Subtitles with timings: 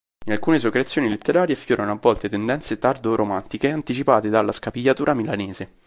[0.25, 5.75] In alcune sue creazioni letterarie affiorano a volte tendenze tardo-romantiche anticipate dalla Scapigliatura milanese.